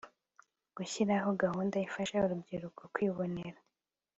[0.75, 3.59] gushyiraho gahunda ifasha urubyiruko kwibonera